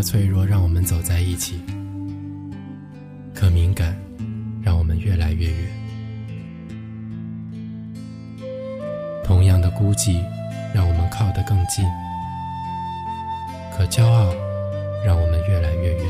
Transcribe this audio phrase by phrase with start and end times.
[0.00, 1.60] 的脆弱让我们走在一起，
[3.34, 3.94] 可敏感
[4.62, 5.70] 让我们越来越远。
[9.22, 10.24] 同样的孤寂
[10.74, 11.84] 让我们靠得更近，
[13.76, 14.32] 可骄傲
[15.04, 16.06] 让我们越来越远。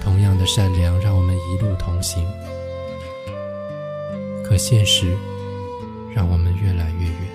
[0.00, 2.24] 同样的善良让我们一路同行，
[4.44, 5.16] 可现实
[6.14, 7.33] 让我们越来越远。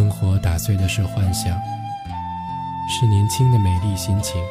[0.00, 1.60] 生活打碎的是幻想，
[2.88, 4.42] 是年轻的美丽心情，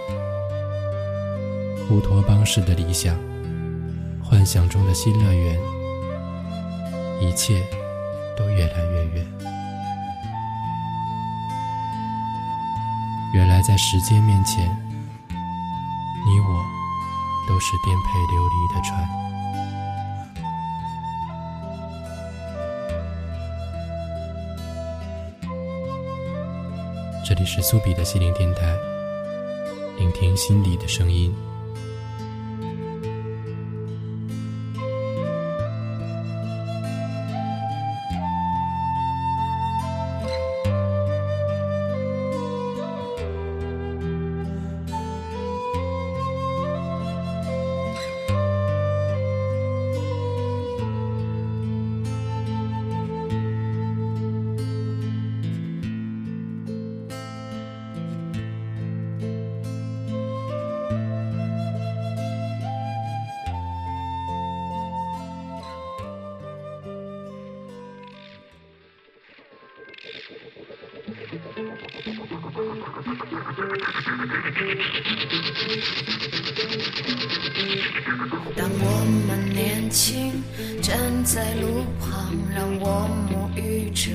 [1.90, 3.18] 乌托邦式的理想，
[4.24, 5.60] 幻想中的新乐园，
[7.20, 7.64] 一切
[8.38, 9.26] 都越来越远。
[13.34, 14.70] 原来在时间面前，
[15.30, 16.64] 你我
[17.48, 19.19] 都是颠沛流离的船。
[27.46, 28.78] 是苏比的心灵电台，
[29.98, 31.34] 聆听心底的声音。
[81.40, 84.12] 在路旁，让我沐浴着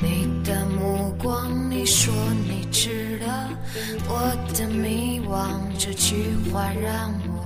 [0.00, 1.52] 你的目光。
[1.70, 2.10] 你说
[2.48, 3.26] 你知道
[4.08, 6.14] 我的迷惘，这句
[6.50, 7.44] 话让我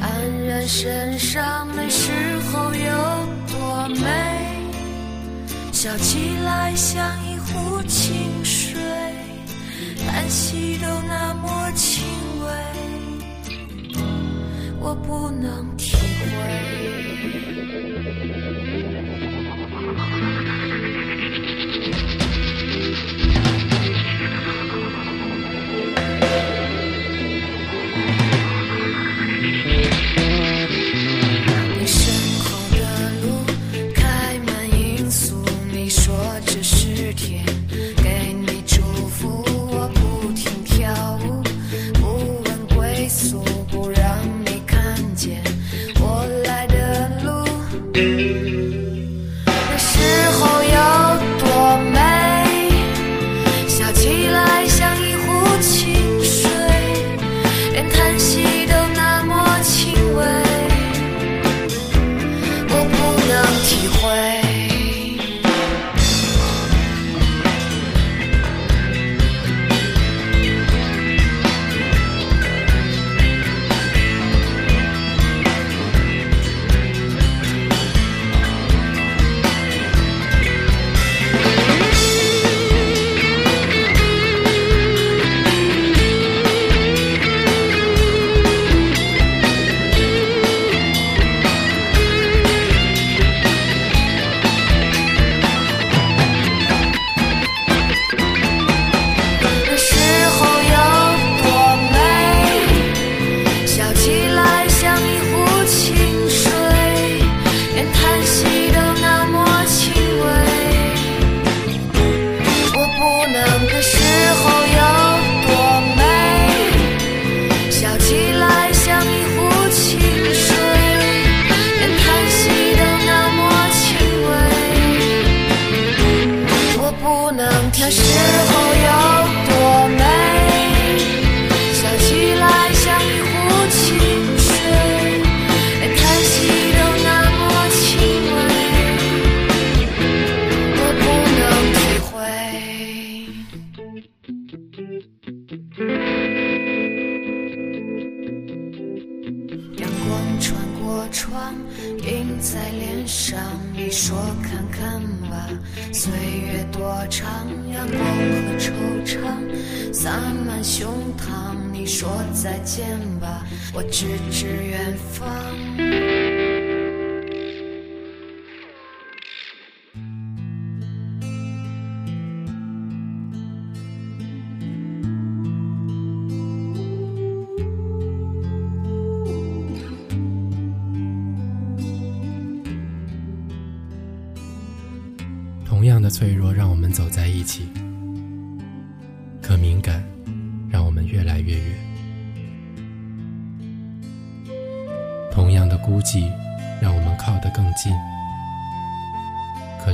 [0.00, 0.06] 黯
[0.46, 1.66] 然神伤。
[1.74, 2.12] 那时
[2.52, 4.06] 候有多美，
[5.72, 8.80] 笑起来像一壶清水，
[10.06, 12.04] 叹息都那么轻
[12.44, 12.46] 微。
[14.78, 17.93] 我不能体会。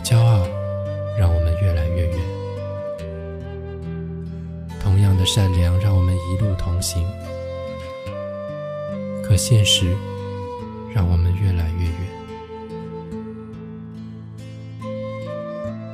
[0.00, 0.46] 骄傲
[1.18, 2.18] 让我们越来越远。
[4.82, 7.06] 同样的善良让我们一路同行，
[9.22, 9.96] 可现实
[10.94, 11.94] 让我们越来越远。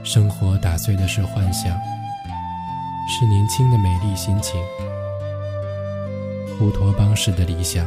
[0.05, 1.76] 生活打碎的是幻想，
[3.09, 4.61] 是年轻的美丽心情。
[6.61, 7.87] 乌托邦式的理想，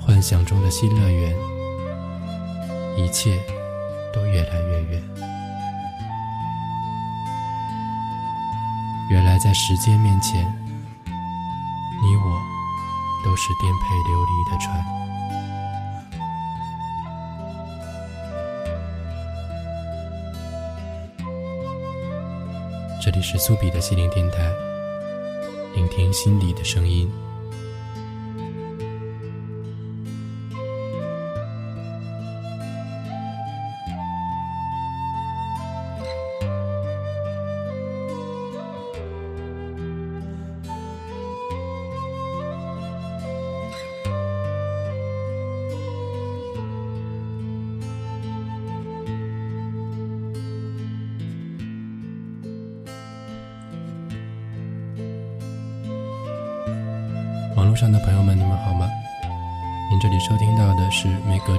[0.00, 1.36] 幻想中的新乐园，
[2.96, 3.38] 一切
[4.32, 5.02] 越来越远。
[9.10, 10.42] 原来在时间面前，
[12.02, 12.40] 你我
[13.22, 14.84] 都是颠沛流离的船。
[23.04, 24.50] 这里是苏比的心灵电台，
[25.74, 27.12] 聆听心底的声音。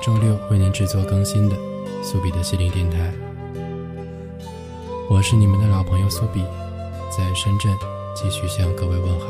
[0.04, 1.56] 周六为您制作更新的
[2.02, 3.10] 苏比的心灵电台。
[5.10, 6.44] 我是你们的老朋友苏比，
[7.10, 7.74] 在深圳
[8.14, 9.28] 继续向各位问好。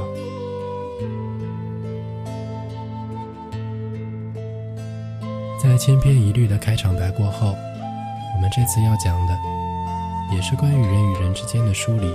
[5.61, 9.37] 在千篇一律的开场白过后，我们这次要讲的
[10.35, 12.11] 也是关于人与人之间的疏离。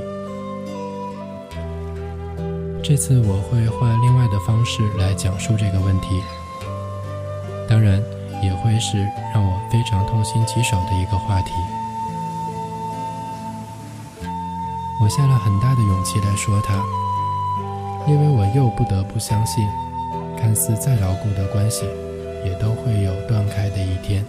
[2.82, 6.20] 这次我会换另外的方式来讲述这个问题，
[8.78, 11.52] 是让我非常痛心疾首的一个话题。
[15.00, 16.74] 我下了很大的勇气来说他，
[18.06, 19.66] 因为我又不得不相信，
[20.36, 21.86] 看似再牢固的关系，
[22.44, 24.24] 也都会有断开的一天。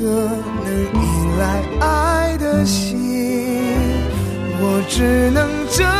[0.00, 0.06] 颗
[0.64, 2.98] 能依赖爱的心。
[4.62, 5.99] 我只能这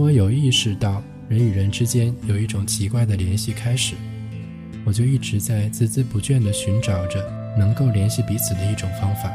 [0.00, 3.94] 我有意识到人与人之间有一种奇怪的联系开始，
[4.82, 7.22] 我就一直在孜孜不倦地寻找着
[7.58, 9.30] 能够联系彼此的一种方法。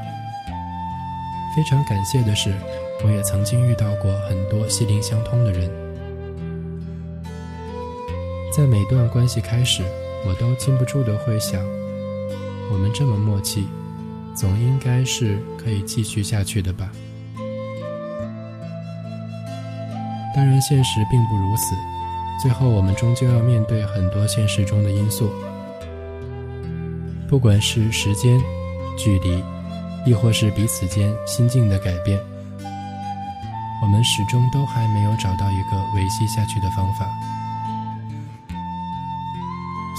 [1.56, 2.52] 非常感谢的是，
[3.04, 5.70] 我也曾经遇到过很多心灵相通的人。
[8.52, 9.84] 在每段关系开始，
[10.28, 11.64] 我都禁不住的会想：
[12.72, 13.66] 我们这么默契，
[14.36, 16.92] 总应该是可以继续下去的吧。
[20.36, 21.74] 当然，现实并不如此。
[22.42, 25.32] 最后，我们终究要面对很多现实中的因素，
[27.30, 28.38] 不管是时间、
[28.98, 29.42] 距离，
[30.06, 32.20] 亦或是彼此间心境的改变，
[33.82, 37.08] 我们始终都还没有找到一个维系下去的方法。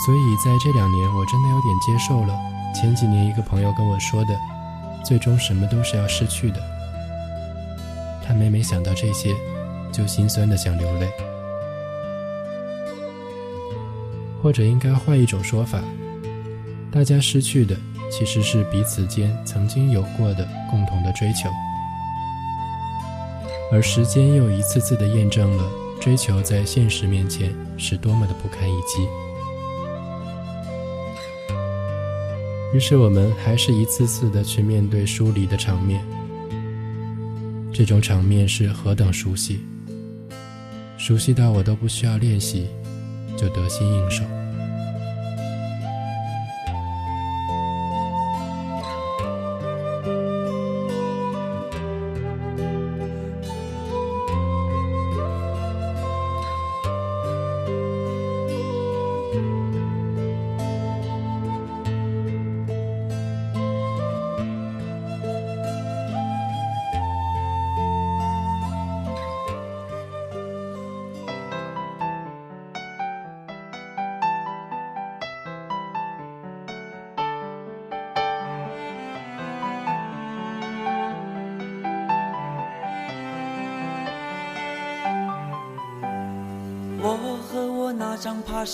[0.05, 2.39] 所以，在这两年，我真的有点接受了
[2.75, 4.39] 前几年一个朋友跟我说的
[5.03, 6.61] ：“最终什么都是要失去的。”
[8.23, 9.35] 他每每想到这些，
[9.93, 11.09] 就心酸的想流泪。
[14.43, 15.81] 或者应该换一种说法，
[16.91, 17.77] 大家失去的
[18.11, 21.49] 其实是彼此间曾经有过的共同的追求，
[23.73, 25.69] 而时间又一次次的验证了
[26.01, 29.09] 追求在现实面前是多么的不堪一击。
[32.73, 36.05] 于是我们还是一次次的去面对疏离的场面，
[37.73, 39.61] 这种场面是何等熟悉，
[41.07, 42.67] 熟悉到我都不需要练习，
[43.37, 44.25] 就得心应手。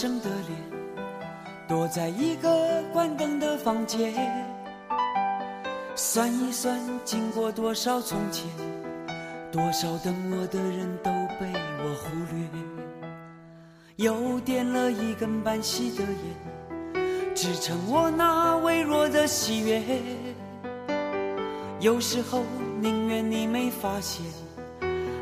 [0.03, 0.59] 生的脸，
[1.69, 4.13] 躲在一个关灯的房间，
[5.95, 8.51] 算一算经过多少从前，
[9.53, 11.47] 多少等我的人都被
[11.79, 19.81] 我忽略，又点了一根半熄的烟，支撑我那微弱的喜悦。
[21.79, 22.43] 有时候
[22.81, 24.27] 宁愿你没发现，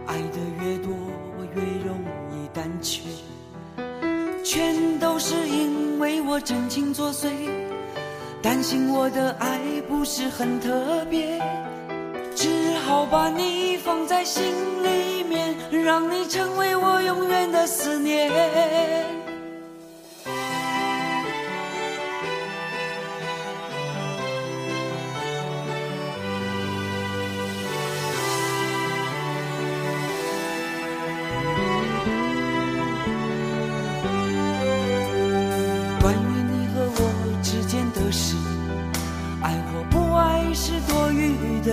[0.07, 0.91] 爱的越多
[1.37, 1.99] 我越容
[2.33, 3.03] 易胆怯，
[4.53, 7.29] 全都是因为我真情作祟，
[8.43, 11.41] 担心我的爱不是很特别，
[12.35, 14.43] 只好把你放在心
[14.83, 18.29] 里面，让你成为我永远的思念。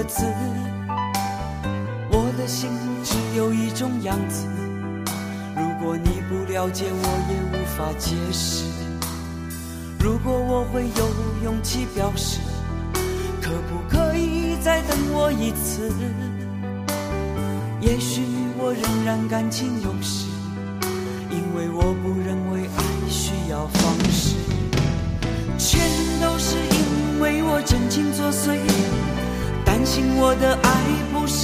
[0.07, 0.23] 子。
[2.09, 2.71] 我的心
[3.03, 4.47] 只有一种样子，
[5.55, 8.63] 如果你不了解，我也无法解释。
[9.99, 11.09] 如果我会有
[11.43, 12.39] 勇气表示，
[13.41, 15.91] 可不可以再等我一次？
[17.81, 18.23] 也许
[18.57, 20.27] 我仍然感情用事，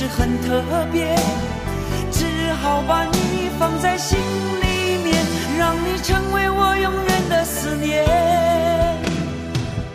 [0.08, 0.62] 很特
[0.92, 1.16] 别，
[2.12, 2.26] 只
[2.62, 5.26] 好把你放在心里面，
[5.58, 8.06] 让你成为我永远的思念，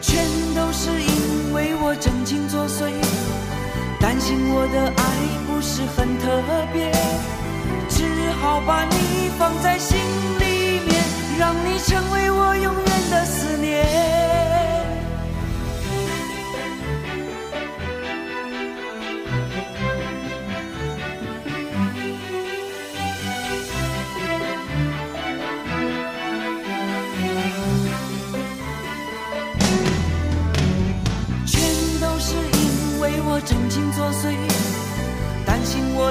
[0.00, 2.90] 全都是因为我真情作祟，
[4.00, 5.02] 担心我的爱
[5.46, 6.42] 不是很特
[6.72, 6.90] 别，
[7.88, 9.98] 只好把你放在心
[10.38, 11.02] 里面，
[11.38, 14.57] 让你成为我永远的思念。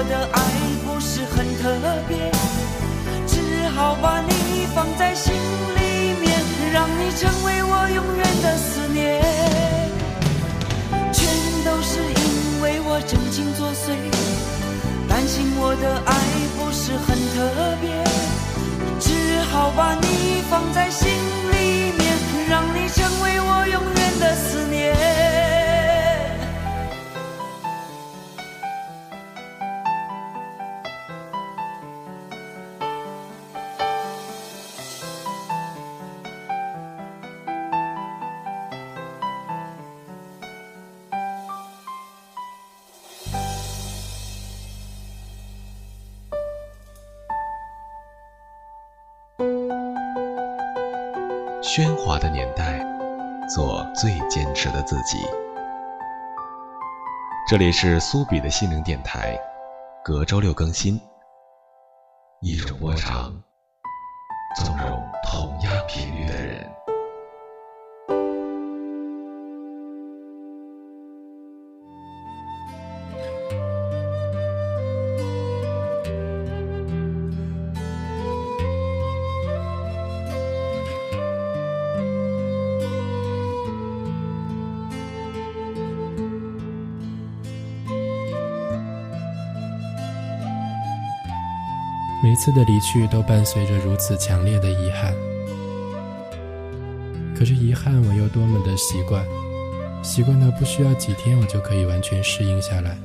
[0.08, 0.40] 的爱
[0.84, 1.68] 不是很特
[2.08, 2.30] 别，
[3.26, 6.40] 只好把你放在心里面，
[6.72, 9.22] 让你成为我永远的思念。
[11.12, 11.28] 全
[11.64, 13.92] 都是因为我真情作祟，
[15.08, 16.14] 担心我的爱
[16.56, 18.02] 不是很特别，
[18.98, 21.08] 只好把你放在心
[57.48, 59.34] 这里是苏比的心灵电台，
[60.04, 61.00] 隔周六更新。
[62.42, 63.32] 一种波长，
[64.54, 66.70] 纵容同样频率的人。
[92.28, 95.14] 每次的离去都伴随着如此强烈的遗憾，
[97.34, 99.24] 可是遗憾我又多么的习惯，
[100.02, 102.98] 习惯到不需要几天，我就可以完全适应下来。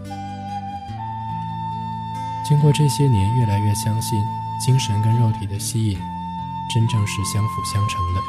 [2.46, 4.22] 经过这些年，越来越相信
[4.60, 5.98] 精神跟肉体的吸引，
[6.74, 8.22] 真正是相辅相成的。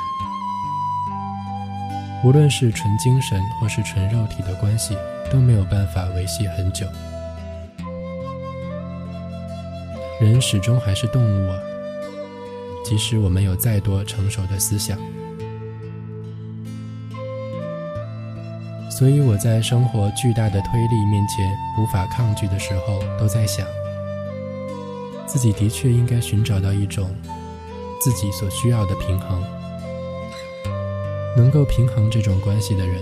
[2.22, 4.96] 无论是纯精神或是纯肉体的关系，
[5.28, 6.87] 都没有办法维系很久。
[10.20, 11.59] 人始终还是动物啊，
[12.85, 14.96] 即使我们有再多成熟的思想。
[18.90, 23.66] 所以我在生活巨大的推力面前无法抗拒的时候，都在想，
[25.27, 27.11] 自己的确应该寻找到一种
[28.00, 29.42] 自己所需要的平衡，
[31.37, 32.96] 能够平衡这种关系的人。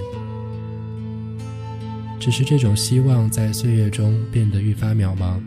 [2.18, 5.42] 只是这种希望在岁月中变得愈发渺茫，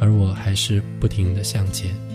[0.00, 2.09] 而我还是不停的向前。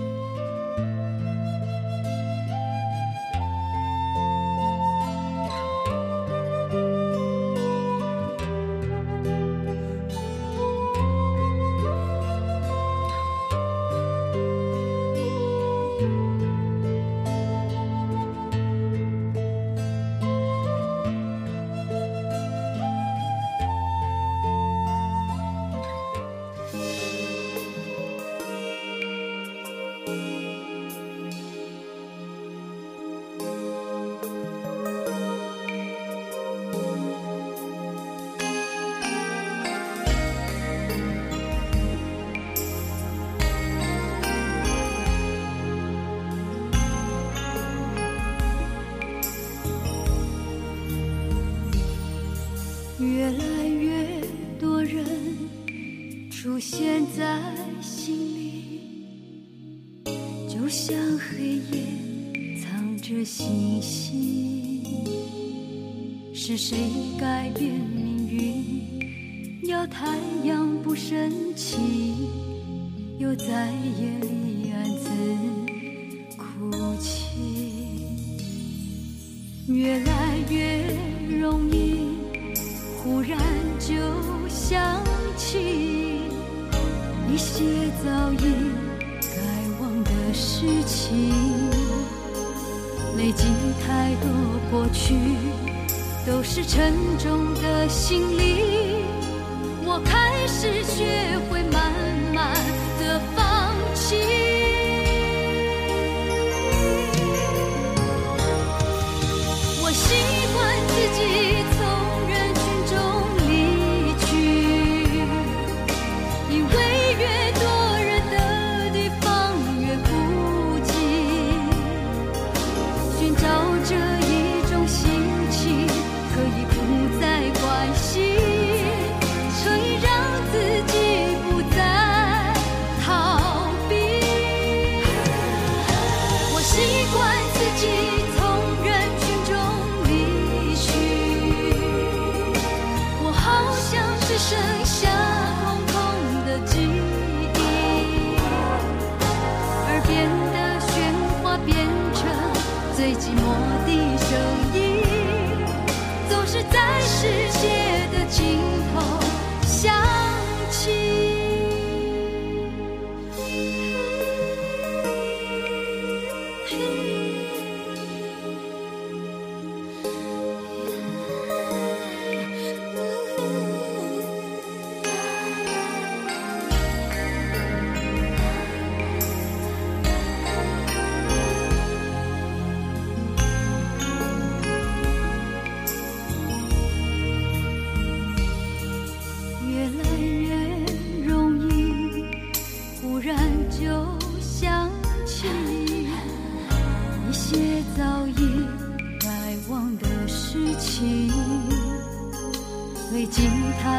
[71.10, 71.45] 真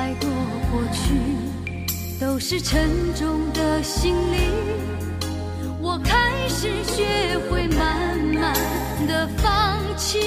[0.07, 0.31] 太多
[0.71, 1.01] 过去
[2.21, 4.37] 都是沉重的行李，
[5.83, 8.55] 我开始学会慢慢
[9.09, 10.21] 的放弃。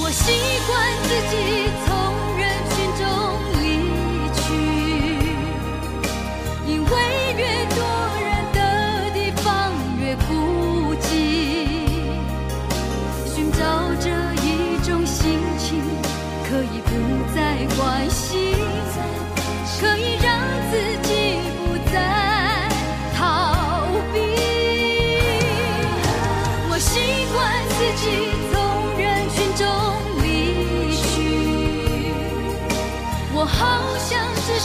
[0.00, 0.30] 我习
[0.68, 0.70] 惯
[1.02, 1.61] 自己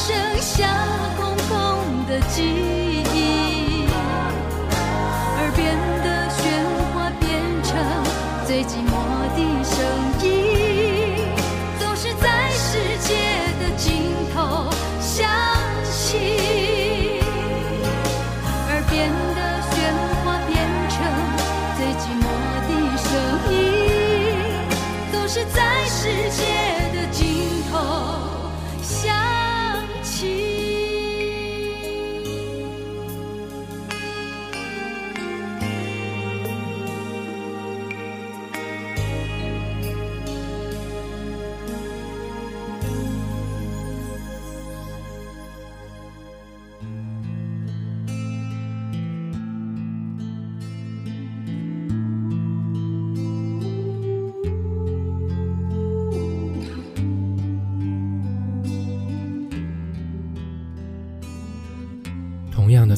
[0.06, 0.68] 剩下
[1.18, 2.87] 空空的记忆，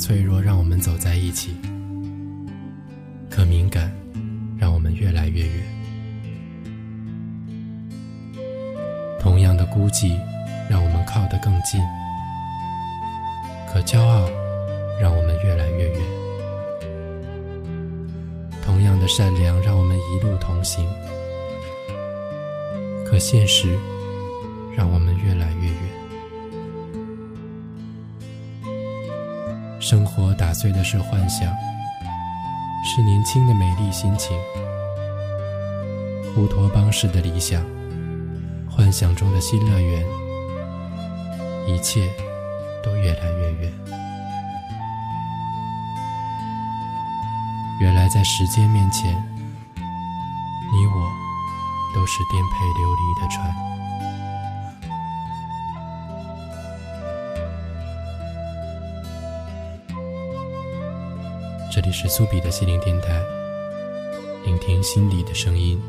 [0.09, 1.55] 脆弱让我们走在一起，
[3.29, 3.91] 可敏感
[4.57, 5.53] 让我们越来越远。
[9.19, 10.19] 同样的孤寂
[10.67, 11.79] 让我们靠得更近，
[13.71, 14.27] 可骄傲
[14.99, 16.01] 让我们越来越远。
[18.65, 20.89] 同样的善良让我们一路同行，
[23.05, 23.77] 可现实
[24.75, 25.98] 让我们越来越远。
[29.89, 31.51] 生活打碎的是幻想，
[32.85, 34.37] 是年轻的美丽心情，
[36.37, 37.65] 乌托邦式的理想，
[38.69, 40.05] 幻想中的新乐园，
[41.67, 42.07] 一切
[42.83, 43.73] 都越来越远。
[47.81, 49.11] 原来在时间面前，
[49.75, 51.11] 你我
[51.95, 53.68] 都是颠沛流离的船。
[61.91, 63.21] 是苏比的心灵电台，
[64.45, 65.81] 聆听心底的声音。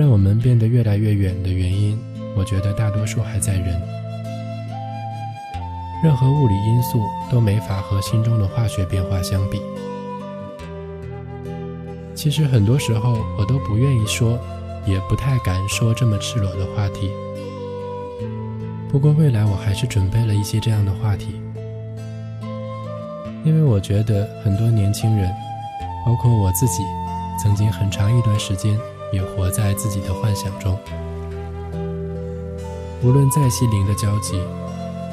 [0.00, 1.94] 让我们变得越来越远的原因，
[2.34, 3.78] 我觉得大多数还在人。
[6.02, 9.60] 任何物理因素都没法和心中的化学变化相比。
[12.14, 14.38] 其实很多时候我都不愿意说，
[14.86, 17.10] 也不太敢说这么赤裸的话题。
[18.88, 21.38] 不过未来我还是准备了一些这样的话题，
[23.44, 25.30] 因为我觉得很多年轻人，
[26.06, 26.82] 包括我自己，
[27.38, 28.74] 曾经很长一段时间。
[29.12, 30.78] 也活在自己的幻想中。
[33.02, 34.40] 无论再心灵的交集，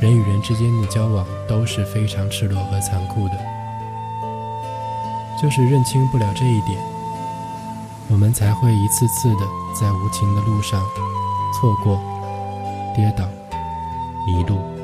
[0.01, 3.33] 人与人之间的交往都是非常赤裸和残酷的。
[5.41, 6.79] 就是认清不了这一点，
[8.10, 9.41] 我们才会一次次的
[9.79, 10.83] 在无情的路上
[11.53, 12.01] 错过、
[12.95, 13.25] 跌倒、
[14.25, 14.76] 迷路。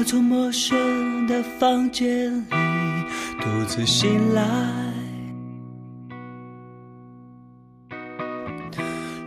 [0.00, 2.54] 我从陌生的房间里
[3.38, 4.42] 独自醒来，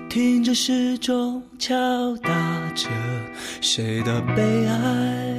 [0.10, 1.76] 听着时钟敲
[2.18, 2.32] 打
[2.74, 2.90] 着
[3.62, 5.36] 谁的悲哀。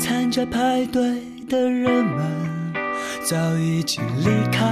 [0.00, 2.74] 参加派对的人们
[3.22, 4.66] 早已经离开。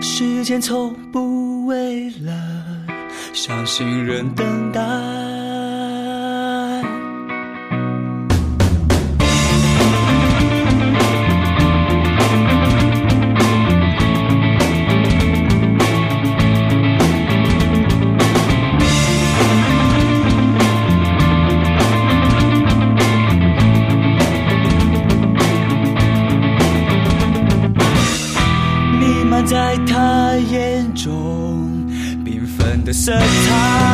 [0.00, 1.27] 时间从不
[3.68, 4.80] 行人等待。
[28.98, 30.27] 弥漫在他。
[33.04, 33.87] 纷的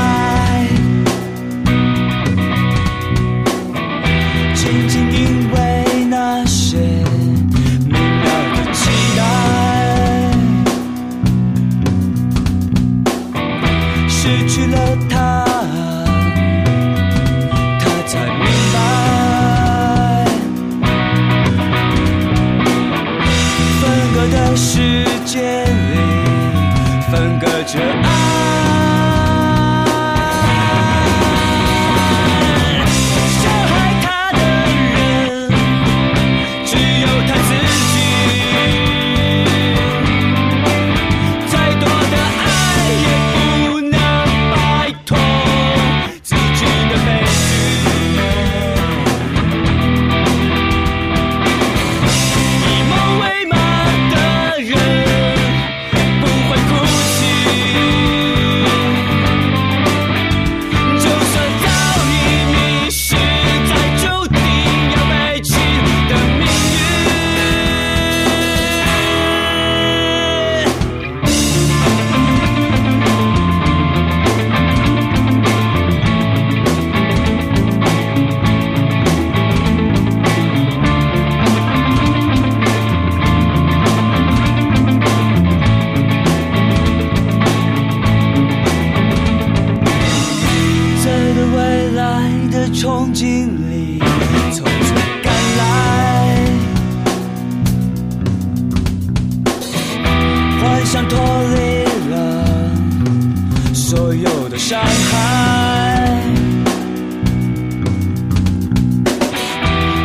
[103.94, 106.20] 所有的伤害，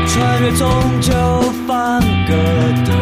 [0.05, 0.69] 穿越终
[1.01, 1.11] 究
[1.65, 2.35] 分割
[2.85, 2.98] 的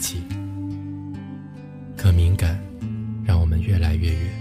[0.00, 0.22] 起，
[1.96, 2.58] 可敏感
[3.24, 4.32] 让我们越来越远。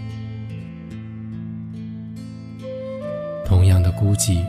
[3.45, 4.43] 同样的孤寂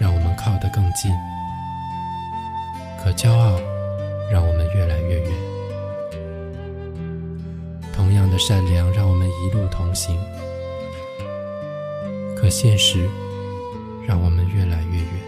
[0.00, 1.12] 让我们靠得更近，
[3.02, 3.60] 可骄傲
[4.32, 5.30] 让我们越来越远。
[7.92, 10.18] 同样的善良让我们一路同行，
[12.36, 13.08] 可现实
[14.06, 15.23] 让我们越来越远。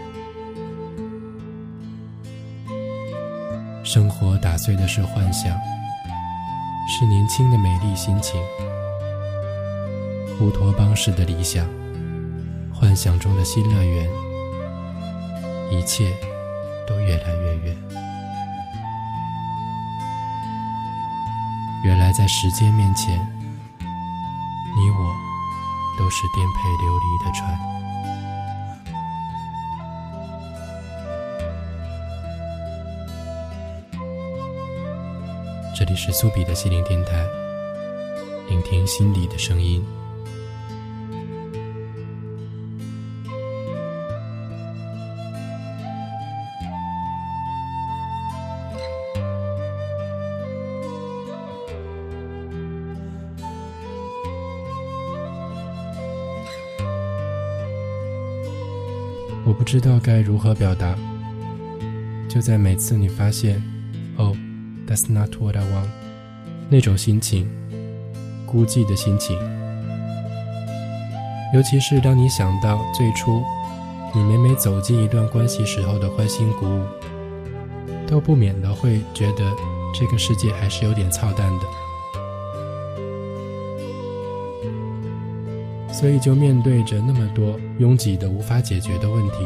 [3.87, 5.57] 生活打碎的是幻想，
[6.89, 8.37] 是年轻的美丽心情。
[10.41, 11.65] 乌托邦式的理想，
[12.73, 14.09] 幻想中的新乐园，
[15.71, 16.13] 一切
[16.85, 17.77] 都越来越远。
[21.85, 23.17] 原来在时间面前，
[23.79, 25.15] 你我
[25.97, 27.76] 都是颠沛流离的船。
[35.77, 37.23] 这里是苏比的心灵电台，
[38.49, 39.85] 聆听心里的声音。
[59.45, 60.97] 我不知道该如何表达。
[62.27, 63.61] 就在每次你发现
[64.97, 65.89] that's not what I want，
[66.69, 67.47] 那种心情，
[68.47, 69.37] 孤寂的心情，
[71.53, 73.43] 尤其是当你想到最初
[74.15, 76.83] 你每每走进一段关系时候的欢欣鼓舞，
[78.07, 79.51] 都不免的会觉得
[79.93, 81.65] 这个世界还是有点操蛋的。
[85.93, 89.37] 所以就面对着那么多拥挤的无法解决的问题，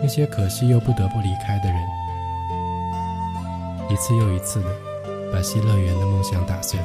[0.00, 1.80] 那些可惜又不得不离开的人，
[3.90, 4.66] 一次又一次的
[5.32, 6.78] 把西乐园的梦想打碎。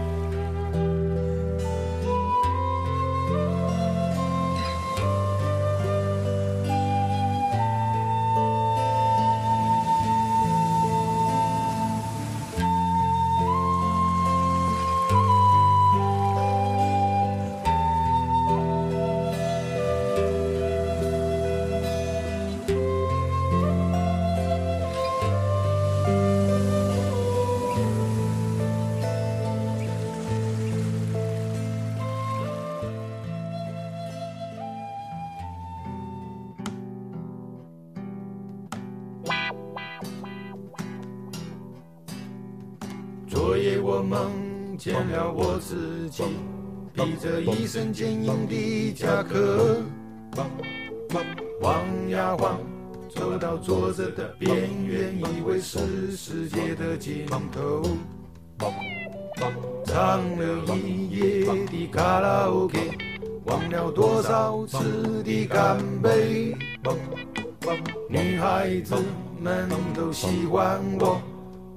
[43.96, 46.22] 我梦见了我自己，
[46.94, 49.82] 披着一身坚硬的甲壳，
[51.62, 52.60] 晃呀晃，
[53.08, 57.84] 走到桌子的边缘，以为是世界的尽头。
[59.86, 62.78] 唱了一夜的卡拉 OK，
[63.46, 66.54] 忘了多少次的干杯。
[68.10, 68.94] 女孩子
[69.40, 71.22] 们都喜欢我。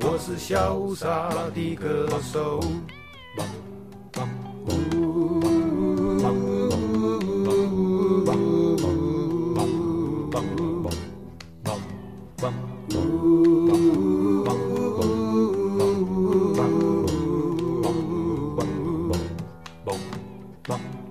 [0.01, 2.61] 我是潇洒的歌手。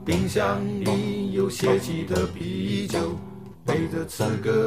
[0.06, 3.00] 冰箱里有泄气的啤酒，
[3.66, 4.67] 配着吃隔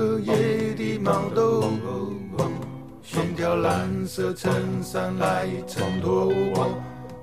[4.12, 4.52] 色衬
[4.82, 6.68] 衫来衬托我，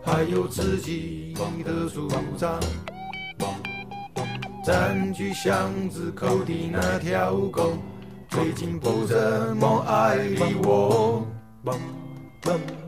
[0.06, 1.34] 还有自己
[1.66, 2.08] 的主
[2.38, 2.58] 张。
[4.64, 7.74] 占据巷子口的那条狗，
[8.30, 9.18] 最近不怎
[9.58, 11.28] 么爱理我。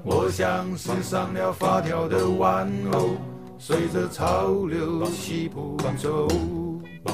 [0.06, 3.18] 我像是上了发条的玩偶，
[3.58, 6.26] 随着潮流起步走。
[7.04, 7.14] 完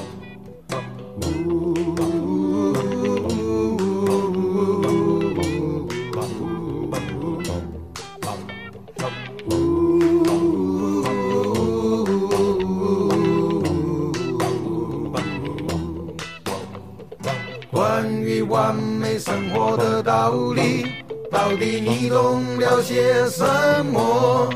[21.98, 23.42] 你懂了些什
[23.86, 24.50] 么？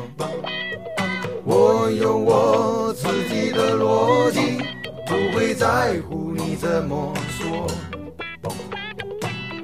[1.43, 4.59] 我有我自己的逻辑，
[5.07, 7.67] 不会在乎你怎么说。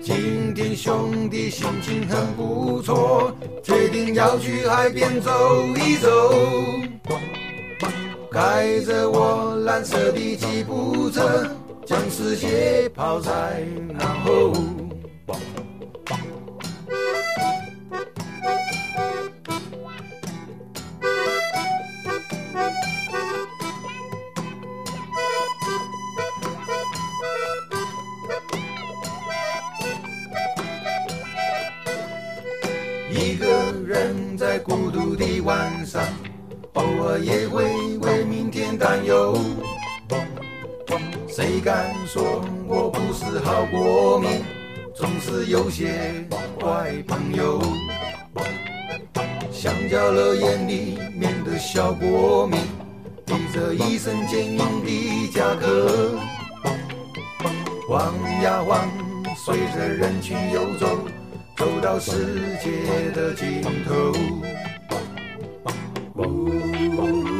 [0.01, 3.31] 今天兄弟心情很不错，
[3.63, 5.31] 决定要去海边走
[5.77, 6.33] 一走，
[8.31, 11.47] 开着我蓝色的吉普车。
[11.85, 13.31] 将世界抛在
[13.93, 14.53] 脑后。
[54.07, 56.17] 着一身坚硬的甲壳，
[57.89, 58.89] 晃呀晃，
[59.37, 60.87] 随着人群游走，
[61.57, 62.13] 走到世
[62.63, 64.13] 界的尽头。
[66.15, 67.36] 关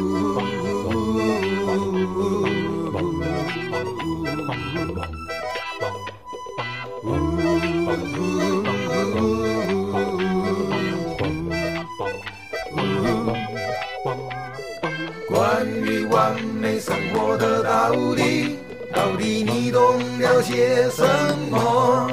[18.93, 19.81] 到底你懂
[20.19, 21.03] 了些什
[21.51, 22.07] 么？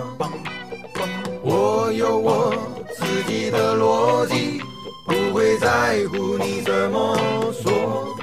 [1.42, 2.54] 我有我
[2.94, 4.60] 自己的逻辑，
[5.06, 7.16] 不会在乎你怎么
[7.62, 8.16] 说。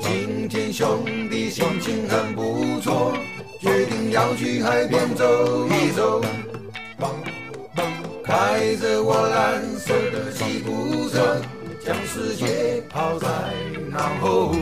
[0.00, 3.12] 今天兄弟心情很不错，
[3.60, 5.24] 决定要去海边走
[5.68, 6.20] 一走。
[8.24, 11.40] 开着我蓝色的吉普车，
[11.84, 13.28] 将世界抛在
[13.90, 14.54] 脑后。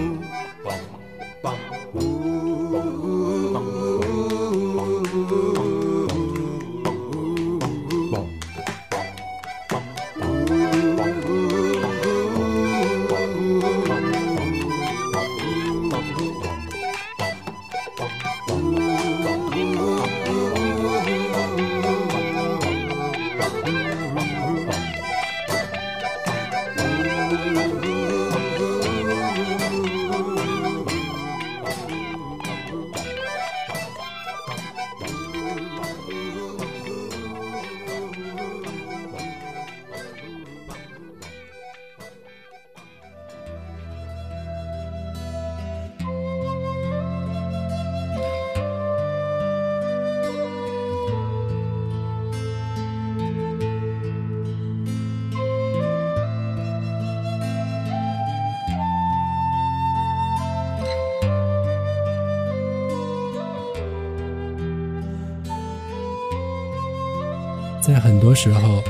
[67.92, 68.82] 在很多时候，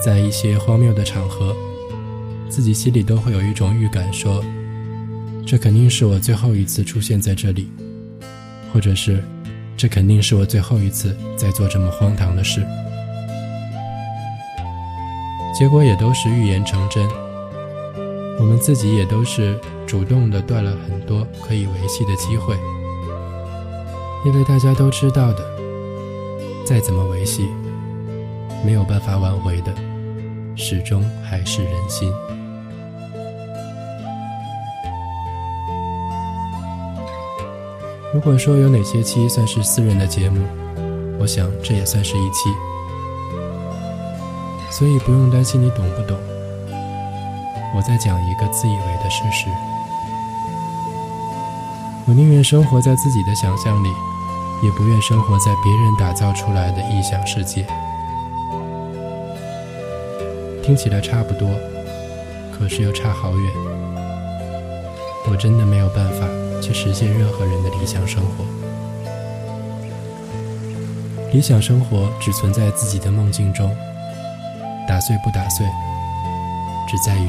[0.00, 1.52] 在一些荒谬的场合，
[2.48, 4.40] 自己心里都会有一种预感，说
[5.44, 7.68] 这肯定是我最后一次出现在这里，
[8.72, 9.20] 或者是
[9.76, 12.64] 这肯定是我最后一次在做这么荒唐的事。
[15.52, 17.04] 结果也都是预言成真，
[18.38, 22.54] 我们自己也都是主动的断了很多可以维系的机会，
[24.24, 25.44] 因为大家都知道的，
[26.64, 27.48] 再怎么维系。
[28.66, 29.72] 没有办法挽回的，
[30.56, 32.12] 始终还是人心。
[38.12, 40.44] 如果说有哪些期算是私人的节目，
[41.20, 42.50] 我想这也算是一期，
[44.68, 46.18] 所以不用担心你懂不懂。
[47.72, 49.48] 我在讲一个自以为的事实，
[52.08, 53.90] 我宁愿生活在自己的想象里，
[54.64, 57.64] 也不愿生活在别人打造出来的臆想世界。
[60.66, 61.48] 听起来差不多，
[62.58, 63.52] 可是又差好远。
[65.30, 66.26] 我真的没有办法
[66.60, 68.44] 去实现任何人的理想生活。
[71.32, 73.70] 理想生活只存在自己的梦境中，
[74.88, 75.64] 打碎不打碎，
[76.88, 77.28] 只在于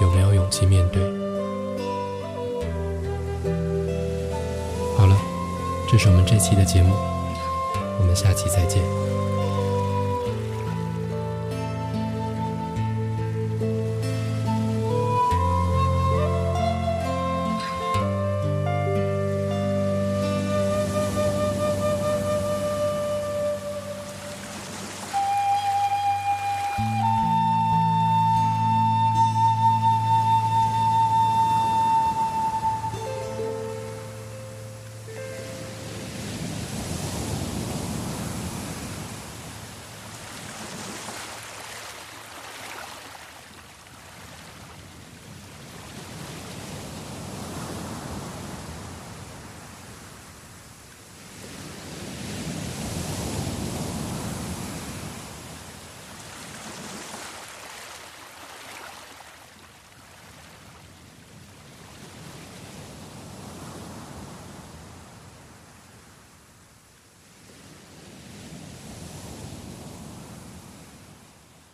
[0.00, 1.00] 有没有勇气面对。
[4.98, 5.16] 好了，
[5.88, 6.96] 这是我们这期的节目，
[8.00, 8.82] 我们下期再见。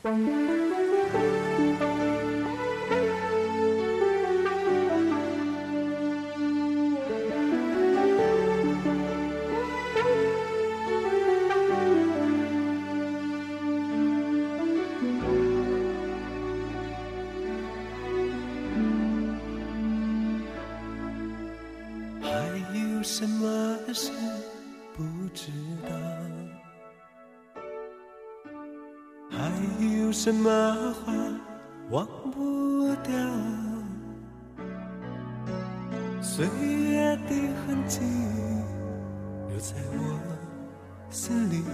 [0.08, 0.47] 还
[30.28, 31.10] 什么话
[31.88, 33.14] 忘不掉？
[36.20, 38.00] 岁月的痕迹
[39.48, 40.20] 留在我
[41.08, 41.64] 心里，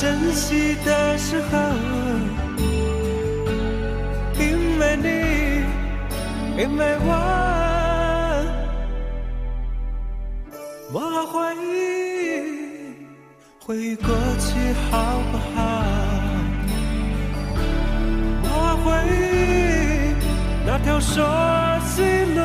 [0.00, 1.58] 珍惜的时候，
[4.38, 5.08] 因为你，
[6.62, 7.08] 因为我，
[10.90, 10.96] 我
[11.26, 11.58] 怀疑
[13.62, 15.58] 回忆过去好不好？
[18.42, 18.48] 我
[18.82, 20.16] 怀疑
[20.64, 21.20] 那条熟
[21.84, 22.00] 悉
[22.34, 22.40] 路，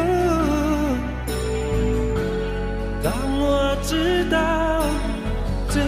[3.02, 3.08] 当
[3.40, 3.44] 我
[3.82, 4.65] 知道。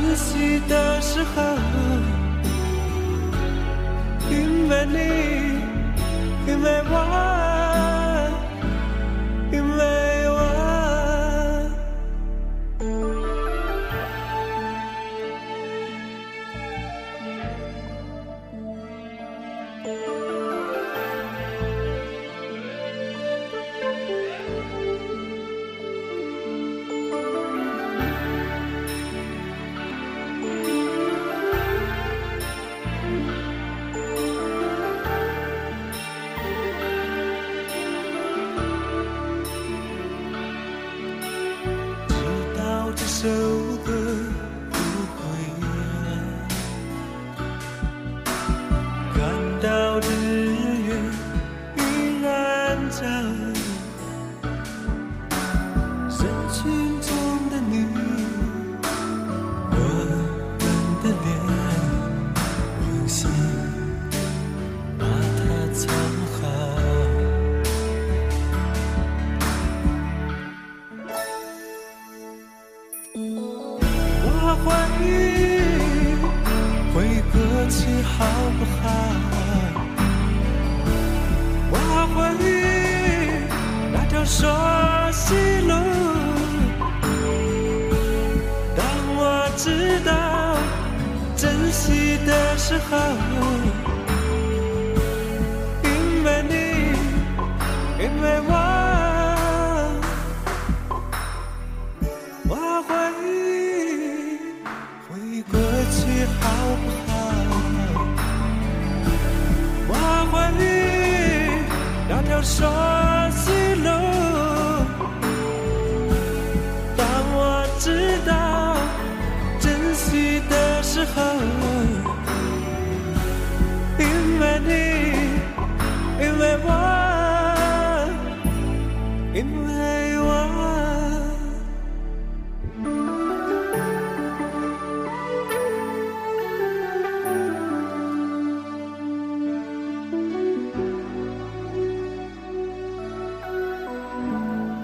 [0.08, 1.44] 珍惜的时候
[4.32, 7.27] 因为你因为我。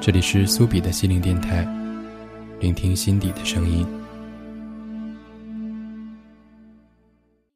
[0.06, 1.66] 这里是苏比的心灵电台
[2.60, 4.03] 聆听心底的声音。